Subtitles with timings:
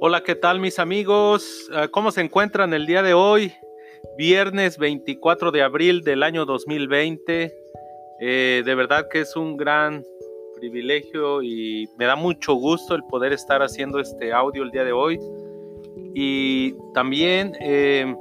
[0.00, 1.68] Hola, ¿qué tal mis amigos?
[1.74, 3.52] Ah, ¿Cómo se encuentran el día de hoy?
[4.16, 7.52] Viernes 24 de abril del año 2020.
[8.20, 10.04] Eh, de verdad que es un gran
[10.54, 14.92] privilegio y me da mucho gusto el poder estar haciendo este audio el día de
[14.92, 15.18] hoy.
[16.14, 18.14] Y también eh,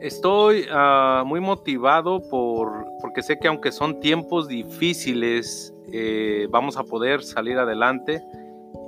[0.00, 6.82] estoy ah, muy motivado por, porque sé que aunque son tiempos difíciles, eh, vamos a
[6.82, 8.20] poder salir adelante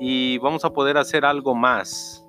[0.01, 2.25] y vamos a poder hacer algo más.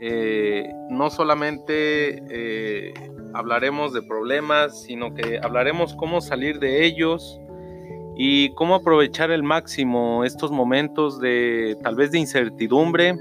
[0.00, 2.94] Eh, no solamente eh,
[3.34, 7.40] hablaremos de problemas, sino que hablaremos cómo salir de ellos
[8.16, 13.16] y cómo aprovechar el máximo estos momentos de tal vez de incertidumbre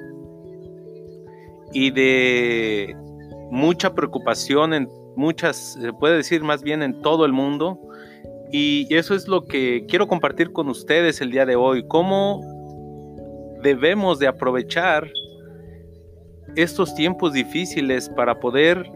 [1.73, 2.95] y de
[3.51, 7.79] mucha preocupación en muchas, se puede decir más bien en todo el mundo.
[8.51, 12.41] Y eso es lo que quiero compartir con ustedes el día de hoy, cómo
[13.61, 15.09] debemos de aprovechar
[16.55, 18.89] estos tiempos difíciles para poder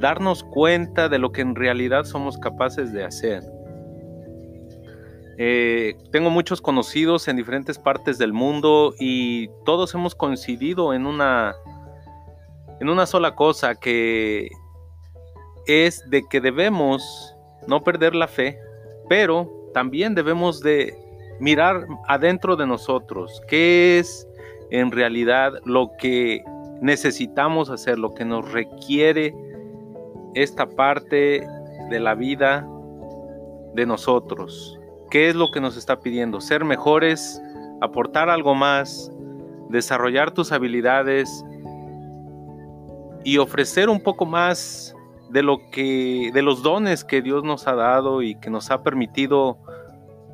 [0.00, 3.42] darnos cuenta de lo que en realidad somos capaces de hacer.
[5.38, 11.54] Eh, tengo muchos conocidos en diferentes partes del mundo y todos hemos coincidido en una,
[12.80, 14.48] en una sola cosa que
[15.66, 17.34] es de que debemos
[17.66, 18.58] no perder la fe,
[19.08, 20.96] pero también debemos de
[21.40, 24.26] mirar adentro de nosotros, qué es
[24.70, 26.42] en realidad lo que
[26.80, 29.34] necesitamos hacer, lo que nos requiere
[30.34, 31.46] esta parte
[31.90, 32.66] de la vida
[33.74, 34.78] de nosotros.
[35.10, 36.40] ¿Qué es lo que nos está pidiendo?
[36.40, 37.40] Ser mejores,
[37.80, 39.10] aportar algo más,
[39.68, 41.44] desarrollar tus habilidades
[43.24, 44.94] y ofrecer un poco más
[45.30, 48.82] de lo que de los dones que Dios nos ha dado y que nos ha
[48.82, 49.58] permitido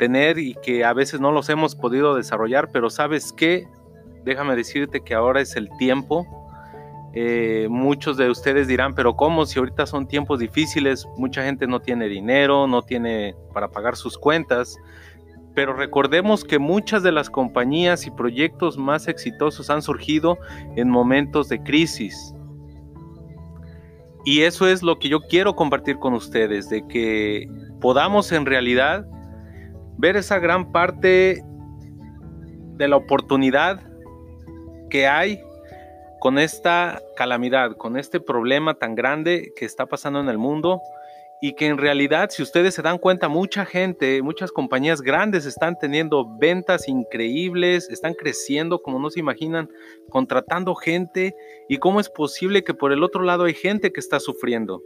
[0.03, 3.69] tener y que a veces no los hemos podido desarrollar, pero sabes qué,
[4.25, 6.27] déjame decirte que ahora es el tiempo.
[7.15, 9.47] Eh, muchos de ustedes dirán, pero ¿cómo?
[9.47, 14.19] Si ahorita son tiempos difíciles, mucha gente no tiene dinero, no tiene para pagar sus
[14.19, 14.77] cuentas.
[15.55, 20.37] Pero recordemos que muchas de las compañías y proyectos más exitosos han surgido
[20.75, 22.35] en momentos de crisis.
[24.25, 27.47] Y eso es lo que yo quiero compartir con ustedes, de que
[27.81, 29.07] podamos en realidad
[29.99, 31.45] ver esa gran parte
[32.77, 33.81] de la oportunidad
[34.91, 35.41] que hay
[36.21, 40.81] con esta calamidad, con este problema tan grande que está pasando en el mundo
[41.41, 45.77] y que en realidad, si ustedes se dan cuenta, mucha gente, muchas compañías grandes están
[45.77, 49.69] teniendo ventas increíbles, están creciendo como no se imaginan,
[50.09, 51.35] contratando gente
[51.69, 54.81] y cómo es posible que por el otro lado hay gente que está sufriendo.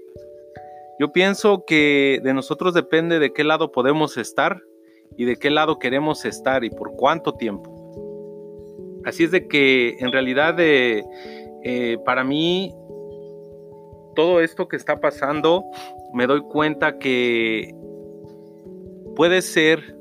[0.99, 4.63] Yo pienso que de nosotros depende de qué lado podemos estar
[5.17, 7.73] y de qué lado queremos estar y por cuánto tiempo.
[9.05, 11.05] Así es de que en realidad eh,
[11.63, 12.75] eh, para mí
[14.15, 15.65] todo esto que está pasando
[16.13, 17.75] me doy cuenta que
[19.15, 19.97] puede ser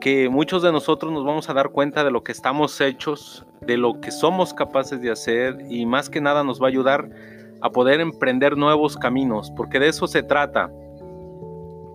[0.00, 3.76] que muchos de nosotros nos vamos a dar cuenta de lo que estamos hechos, de
[3.76, 7.08] lo que somos capaces de hacer y más que nada nos va a ayudar
[7.60, 10.70] a poder emprender nuevos caminos, porque de eso se trata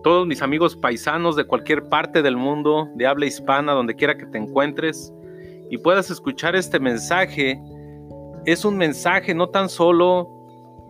[0.02, 4.26] todos mis amigos paisanos de cualquier parte del mundo, de habla hispana, donde quiera que
[4.26, 5.12] te encuentres,
[5.70, 7.60] y puedas escuchar este mensaje,
[8.44, 10.28] es un mensaje no tan solo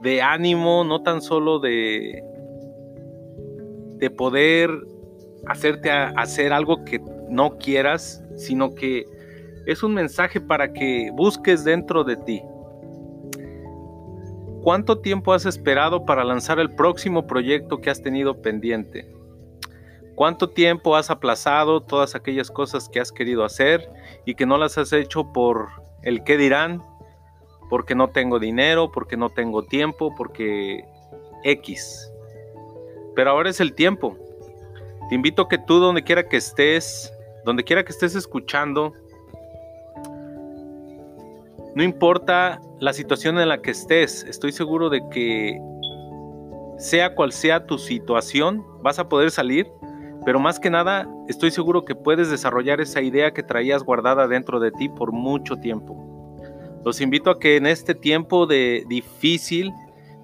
[0.03, 2.23] de ánimo, no tan solo de,
[3.97, 4.71] de poder
[5.47, 9.05] hacerte hacer algo que no quieras, sino que
[9.67, 12.43] es un mensaje para que busques dentro de ti
[14.63, 19.13] ¿Cuánto tiempo has esperado para lanzar el próximo proyecto que has tenido pendiente?
[20.15, 23.91] ¿Cuánto tiempo has aplazado todas aquellas cosas que has querido hacer
[24.25, 25.69] y que no las has hecho por
[26.03, 26.81] el qué dirán?
[27.69, 30.85] Porque no tengo dinero, porque no tengo tiempo, porque
[31.43, 32.13] X.
[33.17, 34.17] Pero ahora es el tiempo.
[35.09, 37.13] Te invito a que tú donde quiera que estés,
[37.45, 38.93] donde quiera que estés escuchando,
[41.75, 45.59] no importa la situación en la que estés, estoy seguro de que
[46.79, 49.69] sea cual sea tu situación, vas a poder salir,
[50.25, 54.61] pero más que nada estoy seguro que puedes desarrollar esa idea que traías guardada dentro
[54.61, 55.97] de ti por mucho tiempo.
[56.85, 59.71] Los invito a que en este tiempo de difícil,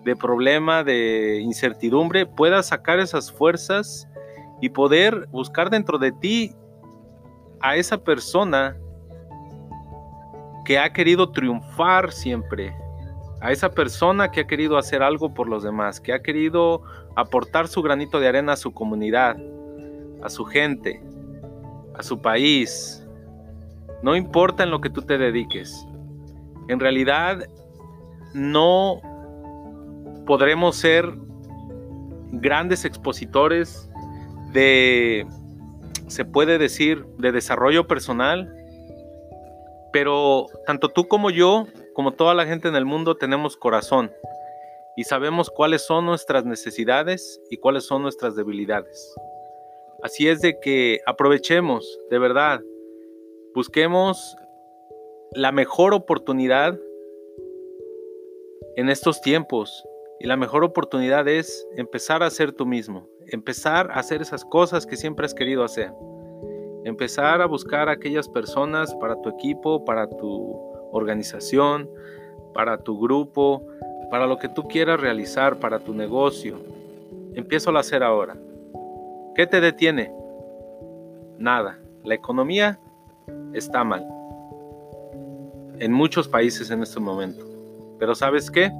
[0.05, 4.09] de problema, de incertidumbre, puedas sacar esas fuerzas
[4.61, 6.53] y poder buscar dentro de ti
[7.61, 8.77] a esa persona
[10.69, 12.77] que ha querido triunfar siempre,
[13.41, 16.83] a esa persona que ha querido hacer algo por los demás, que ha querido
[17.17, 19.39] aportar su granito de arena a su comunidad,
[20.23, 21.03] a su gente,
[21.97, 23.03] a su país,
[24.03, 25.87] No importa en lo que tú te dediques.
[26.69, 27.49] En realidad
[28.35, 29.01] no
[30.27, 31.11] podremos ser
[32.31, 33.91] grandes expositores
[34.53, 35.27] de,
[36.09, 38.58] se puede decir, de desarrollo personal,
[39.93, 44.13] pero tanto tú como yo, como toda la gente en el mundo, tenemos corazón
[44.97, 49.15] y sabemos cuáles son nuestras necesidades y cuáles son nuestras debilidades.
[50.03, 52.61] Así es de que aprovechemos, de verdad,
[53.55, 54.37] busquemos
[55.33, 56.79] la mejor oportunidad
[58.77, 59.85] en estos tiempos.
[60.21, 64.85] Y la mejor oportunidad es empezar a ser tú mismo, empezar a hacer esas cosas
[64.85, 65.93] que siempre has querido hacer.
[66.85, 70.57] Empezar a buscar a aquellas personas para tu equipo, para tu
[70.93, 71.89] organización,
[72.55, 73.63] para tu grupo,
[74.11, 76.59] para lo que tú quieras realizar, para tu negocio.
[77.35, 78.37] Empiezo a hacer ahora.
[79.35, 80.13] ¿Qué te detiene?
[81.39, 81.79] Nada.
[82.05, 82.79] La economía
[83.53, 84.07] está mal.
[85.79, 87.45] En muchos países en este momento.
[87.99, 88.73] Pero ¿sabes qué?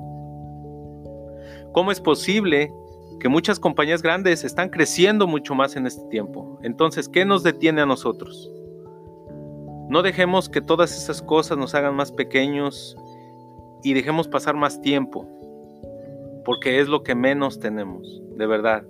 [1.73, 2.73] ¿Cómo es posible
[3.19, 6.59] que muchas compañías grandes están creciendo mucho más en este tiempo?
[6.63, 8.51] Entonces, ¿qué nos detiene a nosotros?
[9.89, 12.97] No dejemos que todas esas cosas nos hagan más pequeños
[13.83, 15.27] y dejemos pasar más tiempo,
[16.45, 18.85] porque es lo que menos tenemos, de verdad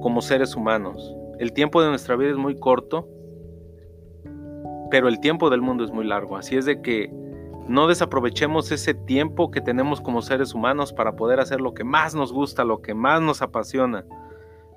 [0.00, 1.14] como seres humanos.
[1.38, 3.08] El tiempo de nuestra vida es muy corto,
[4.90, 6.36] pero el tiempo del mundo es muy largo.
[6.36, 7.12] Así es de que
[7.68, 12.14] no desaprovechemos ese tiempo que tenemos como seres humanos para poder hacer lo que más
[12.14, 14.04] nos gusta, lo que más nos apasiona,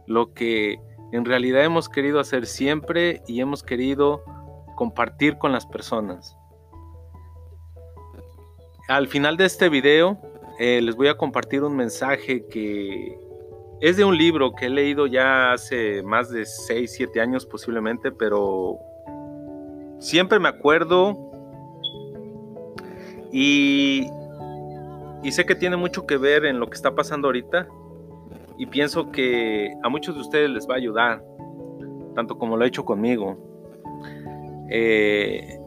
[0.07, 0.79] lo que
[1.11, 4.23] en realidad hemos querido hacer siempre y hemos querido
[4.75, 6.35] compartir con las personas.
[8.87, 10.19] Al final de este video
[10.57, 13.19] eh, les voy a compartir un mensaje que
[13.81, 18.11] es de un libro que he leído ya hace más de 6, 7 años posiblemente,
[18.11, 18.77] pero
[19.99, 21.28] siempre me acuerdo
[23.31, 24.07] y,
[25.31, 27.67] sé que tiene mucho que ver en lo que está pasando ahorita
[28.57, 31.23] y pienso que a muchos de ustedes les va a ayudar,
[32.15, 33.37] tanto como lo ha hecho conmigo.
[34.71, 35.59] Eh,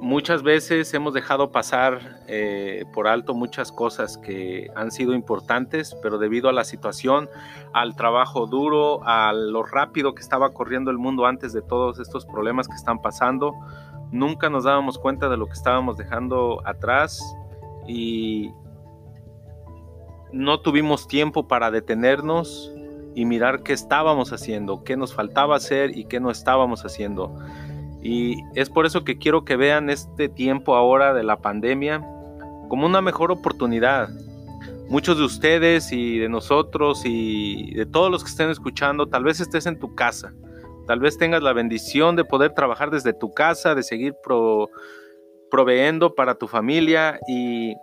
[0.00, 6.18] muchas veces hemos dejado pasar eh, por alto muchas cosas que han sido importantes, pero
[6.18, 7.28] debido a la situación,
[7.72, 12.26] al trabajo duro, a lo rápido que estaba corriendo el mundo antes de todos estos
[12.26, 13.54] problemas que están pasando,
[14.12, 17.20] nunca nos dábamos cuenta de lo que estábamos dejando atrás
[17.88, 18.52] y
[20.32, 22.72] no tuvimos tiempo para detenernos
[23.14, 27.34] y mirar qué estábamos haciendo, qué nos faltaba hacer y qué no estábamos haciendo.
[28.02, 32.00] Y es por eso que quiero que vean este tiempo ahora de la pandemia
[32.68, 34.08] como una mejor oportunidad.
[34.88, 39.40] Muchos de ustedes y de nosotros y de todos los que estén escuchando, tal vez
[39.40, 40.34] estés en tu casa,
[40.86, 44.14] tal vez tengas la bendición de poder trabajar desde tu casa, de seguir
[45.50, 47.74] proveyendo para tu familia y,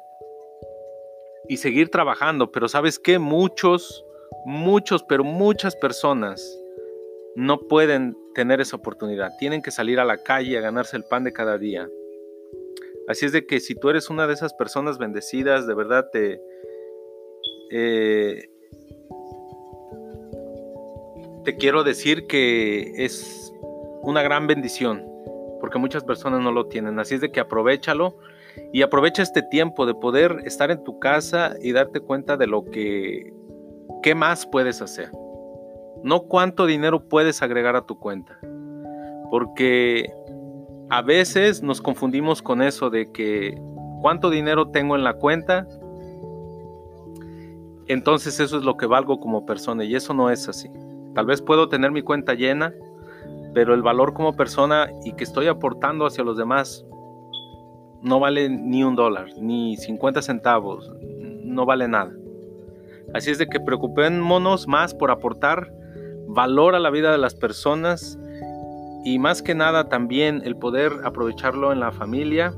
[1.48, 2.52] y seguir trabajando.
[2.52, 4.06] Pero sabes que muchos,
[4.46, 6.60] muchos, pero muchas personas
[7.36, 9.32] no pueden tener esa oportunidad.
[9.40, 11.88] Tienen que salir a la calle a ganarse el pan de cada día.
[13.08, 16.42] Así es de que si tú eres una de esas personas bendecidas, de verdad te...
[17.72, 18.50] Eh,
[21.50, 23.52] te quiero decir que es
[24.04, 25.04] una gran bendición,
[25.60, 27.00] porque muchas personas no lo tienen.
[27.00, 28.18] Así es de que aprovechalo
[28.72, 32.66] y aprovecha este tiempo de poder estar en tu casa y darte cuenta de lo
[32.66, 33.34] que,
[34.04, 35.10] qué más puedes hacer
[36.04, 38.40] no cuánto dinero puedes agregar a tu cuenta.
[39.32, 40.14] Porque
[40.90, 43.60] a veces nos confundimos con eso de que
[44.02, 45.68] cuánto dinero tengo en la cuenta,
[47.88, 50.70] entonces eso es lo que valgo como persona y eso no es así.
[51.16, 52.74] Tal vez puedo tener mi cuenta llena,
[53.54, 56.86] pero el valor como persona y que estoy aportando hacia los demás
[58.02, 60.92] no vale ni un dólar, ni 50 centavos,
[61.44, 62.14] no vale nada.
[63.14, 65.72] Así es de que preocupémonos más por aportar
[66.28, 68.20] valora la vida de las personas
[69.04, 72.54] y más que nada también el poder aprovecharlo en la familia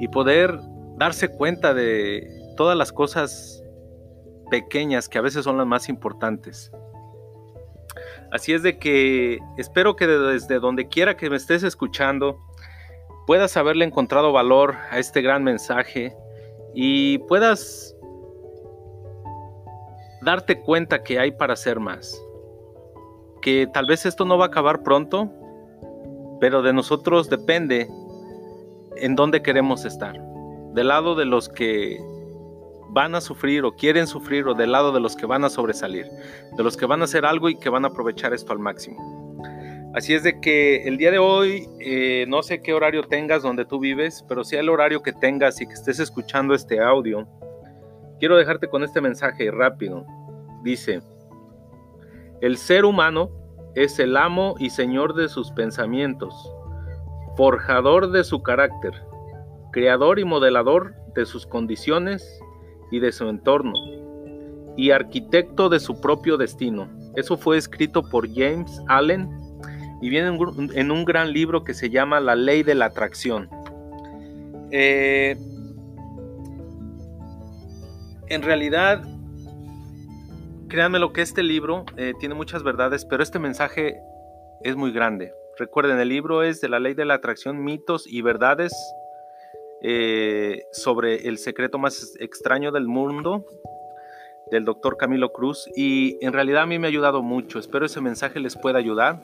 [0.00, 0.58] y poder
[0.96, 3.62] darse cuenta de todas las cosas
[4.50, 6.72] pequeñas que a veces son las más importantes.
[8.30, 12.38] Así es de que espero que desde donde quiera que me estés escuchando
[13.26, 16.14] puedas haberle encontrado valor a este gran mensaje
[16.74, 17.94] y puedas
[20.22, 22.20] darte cuenta que hay para hacer más
[23.40, 25.30] que tal vez esto no va a acabar pronto,
[26.40, 27.88] pero de nosotros depende
[28.96, 30.20] en dónde queremos estar.
[30.74, 31.98] Del lado de los que
[32.90, 36.06] van a sufrir o quieren sufrir o del lado de los que van a sobresalir,
[36.56, 39.28] de los que van a hacer algo y que van a aprovechar esto al máximo.
[39.94, 43.64] Así es de que el día de hoy, eh, no sé qué horario tengas donde
[43.64, 47.26] tú vives, pero sea el horario que tengas y que estés escuchando este audio,
[48.18, 50.04] quiero dejarte con este mensaje rápido.
[50.62, 51.00] Dice,
[52.40, 53.30] el ser humano
[53.74, 56.34] es el amo y señor de sus pensamientos,
[57.36, 58.92] forjador de su carácter,
[59.72, 62.40] creador y modelador de sus condiciones
[62.90, 63.74] y de su entorno,
[64.76, 66.88] y arquitecto de su propio destino.
[67.16, 69.28] Eso fue escrito por James Allen
[70.00, 70.38] y viene
[70.74, 73.48] en un gran libro que se llama La ley de la atracción.
[74.70, 75.36] Eh,
[78.28, 79.02] en realidad,
[80.68, 84.00] créanme lo que este libro eh, tiene muchas verdades, pero este mensaje
[84.62, 85.32] es muy grande.
[85.58, 88.72] Recuerden, el libro es de la ley de la atracción, mitos y verdades
[89.82, 93.44] eh, sobre el secreto más extraño del mundo
[94.50, 97.58] del doctor Camilo Cruz y en realidad a mí me ha ayudado mucho.
[97.58, 99.22] Espero ese mensaje les pueda ayudar,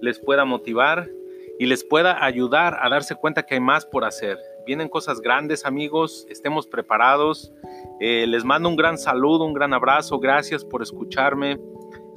[0.00, 1.08] les pueda motivar
[1.58, 4.38] y les pueda ayudar a darse cuenta que hay más por hacer.
[4.64, 7.52] Vienen cosas grandes amigos, estemos preparados.
[8.00, 11.58] Eh, les mando un gran saludo, un gran abrazo, gracias por escucharme.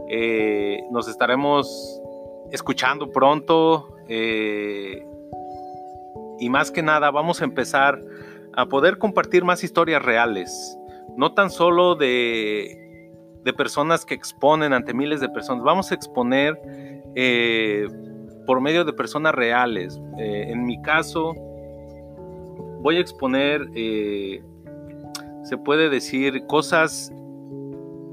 [0.09, 2.01] Eh, nos estaremos
[2.51, 3.95] escuchando pronto.
[6.41, 8.03] Y más que nada vamos a empezar
[8.53, 10.77] a poder compartir más historias reales
[11.17, 13.09] no tan solo de,
[13.43, 16.59] de personas que exponen ante miles de personas, vamos a exponer
[17.15, 17.87] eh,
[18.45, 19.99] por medio de personas reales.
[20.17, 21.33] Eh, en mi caso,
[22.81, 24.43] voy a exponer, eh,
[25.43, 27.11] se puede decir, cosas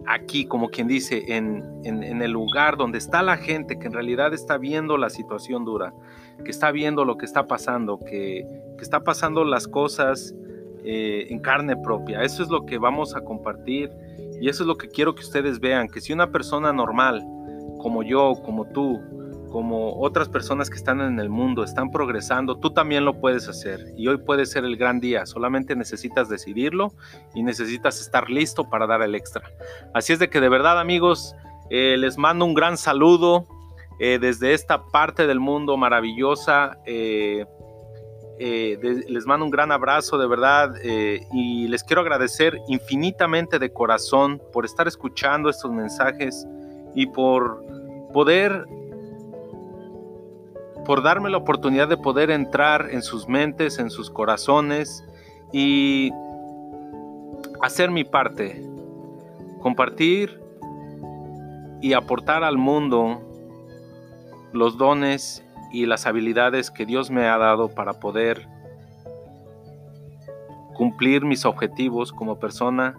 [0.08, 4.32] aquí, como quien dice, en, en, el lugar donde está la gente que en realidad
[4.32, 5.92] está viendo la situación dura,
[6.44, 8.46] que está viendo lo que está pasando, que,
[8.76, 10.34] que está pasando las cosas
[10.84, 12.22] eh, en carne propia.
[12.22, 13.90] Eso es lo que vamos a compartir
[14.40, 17.22] y eso es lo que quiero que ustedes vean, que si una persona normal,
[17.78, 19.00] como yo, como tú,
[19.50, 23.80] como otras personas que están en el mundo, están progresando, tú también lo puedes hacer.
[23.96, 26.92] Y hoy puede ser el gran día, solamente necesitas decidirlo
[27.34, 29.50] y necesitas estar listo para dar el extra.
[29.94, 31.34] Así es de que de verdad amigos,
[31.70, 33.46] eh, les mando un gran saludo
[33.98, 36.78] eh, desde esta parte del mundo maravillosa.
[36.84, 37.46] Eh,
[38.40, 40.72] les mando un gran abrazo de verdad
[41.32, 46.46] y les quiero agradecer infinitamente de corazón por estar escuchando estos mensajes
[46.94, 47.64] y por
[48.12, 48.64] poder,
[50.88, 55.04] por darme la oportunidad de poder entrar en sus mentes, en sus corazones
[55.52, 56.10] y
[57.60, 58.66] hacer mi parte,
[59.60, 60.40] compartir
[61.82, 63.20] y aportar al mundo
[64.54, 68.48] los dones y las habilidades que Dios me ha dado para poder
[70.74, 72.96] cumplir mis objetivos como persona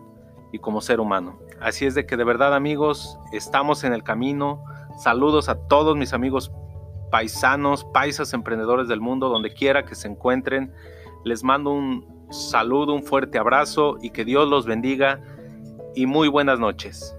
[0.52, 1.40] y como ser humano.
[1.60, 4.64] Así es de que de verdad amigos, estamos en el camino.
[5.00, 6.52] Saludos a todos mis amigos
[7.10, 10.74] paisanos, paisas emprendedores del mundo, donde quiera que se encuentren.
[11.26, 15.22] Les mando un saludo, un fuerte abrazo y que Dios los bendiga
[15.96, 17.16] y muy buenas noches.